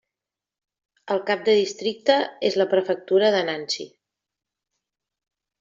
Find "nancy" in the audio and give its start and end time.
3.51-3.89